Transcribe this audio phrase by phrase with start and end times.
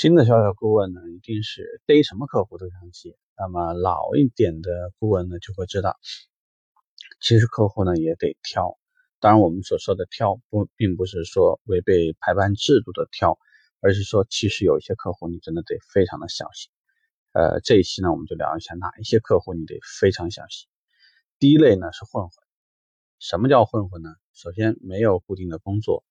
[0.00, 3.18] 新的销售顾问呢，一定是逮什么客户都想接。
[3.36, 5.98] 那么老一点的顾问呢，就会知道，
[7.20, 8.78] 其实客户呢也得挑。
[9.18, 13.38] 当然，我们所说的挑不，并不是说违背排班制度的挑，
[13.82, 16.72] 而是说，其实有一些客户你真的得非常的小心。
[17.32, 20.66] 呃，这一期呢，我们就聊一下哪一些客户你得非常小心。
[21.38, 22.32] 第一类呢是混混。
[23.18, 24.08] 什么叫混混呢？
[24.32, 26.04] 首先没有固定的工作，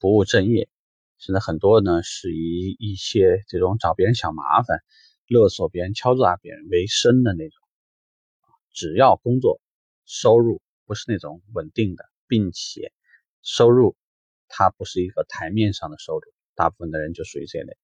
[0.00, 0.70] 不务正业。
[1.18, 4.80] 现在很多呢是以一些这种找别人小麻烦、
[5.26, 7.60] 勒索别人、敲诈别人为生的那种，
[8.72, 9.60] 只要工作
[10.04, 12.92] 收入不是那种稳定的，并且
[13.42, 13.96] 收入
[14.48, 16.22] 它不是一个台面上的收入，
[16.54, 17.76] 大部分的人就属于这类。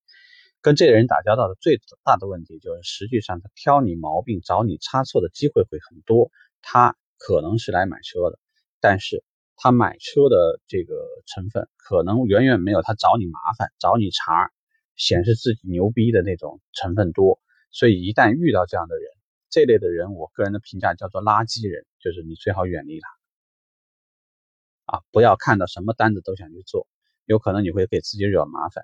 [0.61, 6.31] 跟这类人打交道的最大的问题就是，实际上他挑你毛病、找你差错的机会会很多。
[6.61, 8.37] 他可能是来买车的，
[8.79, 9.23] 但是。
[9.63, 10.95] 他买车的这个
[11.27, 14.51] 成分可能远远没有他找你麻烦、找你茬、
[14.95, 17.39] 显示自己牛逼的那种成分多，
[17.69, 19.11] 所以一旦遇到这样的人，
[19.51, 26.87] 这类的人，我个人的评价叫做垃圾人，就是你最好远离他，啊，不要看到什么单子都想去做，
[27.25, 28.83] 有可能你会给自己惹麻烦。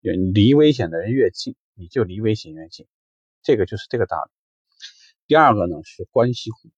[0.00, 2.88] 离危险的人越近，你就离危险越近，
[3.44, 4.32] 这个就是这个道理。
[5.28, 6.70] 第二个呢是关系户，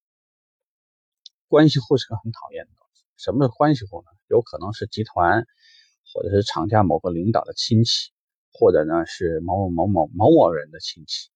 [1.48, 2.79] 关系户是个很讨厌的。
[3.20, 4.06] 什么是关系户呢？
[4.28, 5.46] 有可能是集团，
[6.10, 8.12] 或者是厂家某个领导的亲戚，
[8.50, 11.28] 或者呢是某某某某某某人的亲戚。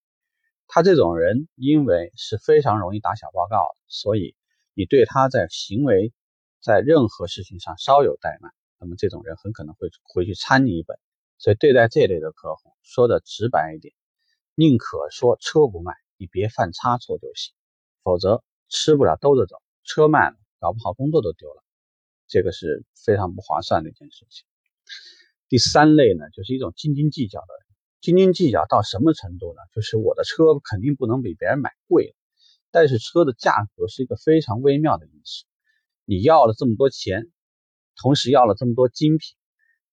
[0.66, 4.34] 他这种人因为是非常容易打小报告，所以
[4.72, 6.14] 你对他在行为，
[6.62, 10.98] 在任何事情上稍有怠慢，那么这种人很可能会回去参你一本。
[11.36, 13.92] 所以对待这类的客户，说的直白一点，
[14.55, 17.52] 宁可说车不卖，你别犯差错就行，
[18.02, 21.64] 否则吃不了兜着走，车卖了，搞不好工作都丢了。
[22.34, 24.44] 这个是非常不划算的一件事情。
[25.48, 27.77] 第三类呢，就是一种斤斤计较的人。
[28.00, 29.60] 斤斤计较到什么程度呢？
[29.72, 32.16] 就是我的车肯定不能比别人买贵，
[32.72, 35.46] 但是车的价格是一个非常微妙的因素。
[36.05, 37.30] 你要了这么多钱，
[37.94, 39.36] 同时要了这么多精品，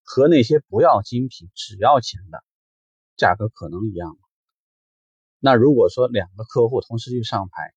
[0.01, 2.44] 和那些不要精品只要钱的
[3.18, 4.18] 价格可能一样吗？
[5.38, 7.72] 那如果说两个客户同时去上牌，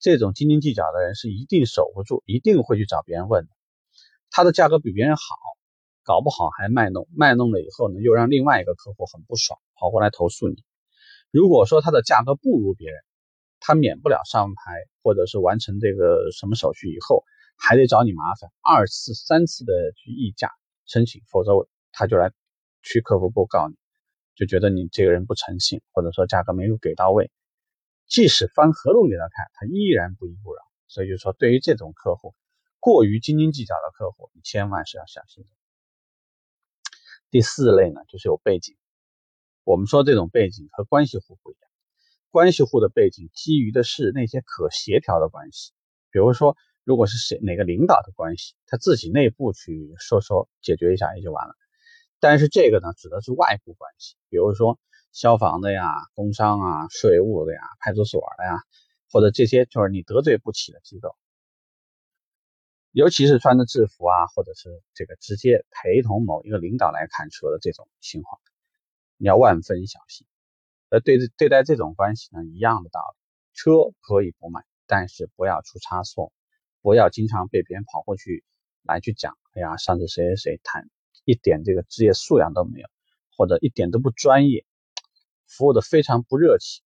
[0.00, 3.50] 这种斤斤计较的人是一定守不住，一定会去找别人问的。
[4.30, 5.22] 他的价格比别人好，
[6.04, 10.62] 搞不好还卖弄，卖弄了以后呢，又让另外一个客户很不爽，跑过来投诉你。
[11.30, 13.00] 如果说他的价格不如别人，
[13.58, 17.24] 他免不了上牌，或者是完成这个什么手续以后，
[17.56, 20.50] 还得找你麻烦，二次、三次的去议价
[20.86, 21.52] 申请，否则
[21.92, 22.32] 他就来
[22.82, 23.74] 去客服部告你，
[24.34, 27.30] 就觉得你这个人不诚信，或者说价格没有给到位。
[28.06, 30.62] 即使翻合同给他看，他依然不依不饶。
[30.88, 32.34] 所以就说，对于这种客户。
[32.80, 35.50] 过于斤斤计较的客户，你千万是要小心的。
[37.30, 38.76] 第四类呢，就是有背景。
[39.62, 41.70] 我们说这种背景和关系户不一样，
[42.30, 45.72] 关系户的背景基于的是那些可协调的关系，
[46.10, 51.54] 比如说，如果是谁哪个领导的关系，他自己内部去说说解决一下也就完了。
[52.18, 54.80] 但是这个呢，指的是外部关系，比如说
[55.12, 58.62] 消防的呀、工商啊、税务的呀、派出所的呀，
[59.12, 61.14] 或者这些就是你得罪不起的机构。
[62.92, 68.40] 尤其是穿着制服啊，或者是这个直接陪同某一个领导来看车的这种情况，
[69.16, 70.26] 你要万分小心。
[70.88, 73.16] 而，对对待这种关系呢，一样的道理，
[73.54, 76.32] 车可以不买，但是不要出差错，
[76.82, 78.42] 不要经常被别人跑过去
[78.82, 80.90] 来去讲，哎呀，上次谁谁谁谈
[81.24, 82.88] 一点这个职业素养都没有，
[83.36, 84.66] 或者一点都不专业，
[85.46, 86.82] 服务的非常不热情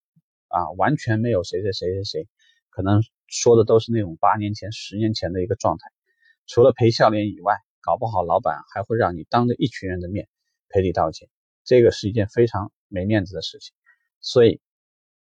[0.49, 2.27] 啊，完全没有谁谁谁谁谁，
[2.69, 5.94] 可能说的都是那种八年前、十年前的一个状态。
[6.47, 10.27] 除了赔笑脸以外，搞不好老板还会让你当着一群人的面
[10.69, 11.29] 赔礼道歉，
[11.63, 13.73] 这个是一件非常没面子的事情。
[14.21, 14.61] 所以，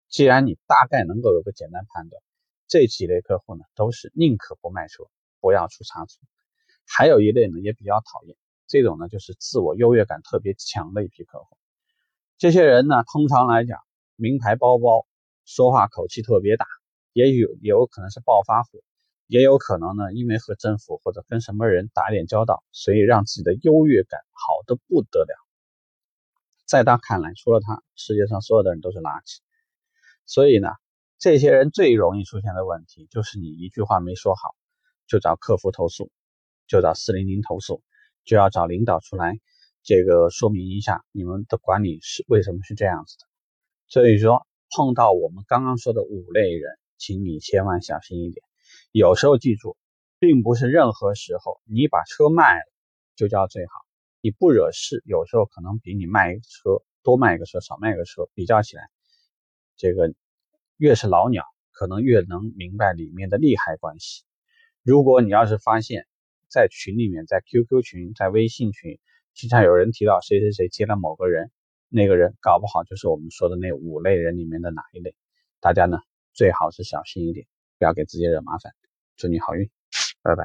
[0.08, 2.22] 既然你大概能够有个简单判断，
[2.68, 5.04] 这几类客户呢，都是宁可不卖车，
[5.40, 6.20] 不要出差错。
[6.86, 8.36] 还有一类呢，也比较讨厌，
[8.66, 11.56] 这种呢就是自我优越感特别强的一批客户。
[12.36, 13.80] 这些人呢，通常来讲，
[14.16, 15.06] 名牌包包，
[15.44, 16.66] 说话口气特别大，
[17.12, 18.82] 也有也有可能是暴发户。
[19.26, 25.34] 也有可能呢，因为和政府或者跟什么人打点交道，所以让自己的优越感好的不得了。
[26.66, 29.38] 在他看来，除了他，世界上所有的人都是垃圾。
[30.26, 30.68] 所以呢，
[31.18, 34.54] 这些人最容易出现的问题，就是你一句话没说好，
[35.06, 36.10] 就找客服投诉，
[36.66, 37.82] 就找四零零投诉，
[38.24, 39.38] 就要找领导出来
[39.82, 43.26] 这个说明一下你们的管理是为什么是这样子的。
[43.86, 44.46] 所以说，
[44.76, 48.42] 碰到我们刚刚说的五类人，请你千万小心一点。
[48.96, 49.76] 有时候记住，
[50.20, 52.72] 并不是任何时候你把车卖了
[53.16, 53.72] 就叫最好。
[54.20, 58.88] 你不惹事，有时候可能比你卖一个车多卖一个车少卖一个车，比较起来，
[59.76, 60.14] 这个
[60.76, 61.42] 越是老鸟，
[61.72, 64.22] 可能越能明白里面的利害关系。
[64.84, 66.06] 如果你要是发现，
[66.48, 69.00] 在群里面，在 QQ 群、在微信群，
[69.34, 71.50] 经常有人提到谁谁谁接了某个人，
[71.88, 75.16] 那个人搞不好就是我们说的那五类人里面的哪一类，
[75.58, 75.98] 大家呢
[76.32, 78.72] 最好是小心一点，不要给自己惹麻烦。
[79.16, 79.68] 祝你好运，
[80.22, 80.42] 拜拜。